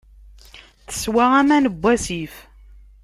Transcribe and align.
Teswa 0.87 1.25
aman 1.39 1.63
n 1.67 1.75
wasif. 1.81 2.35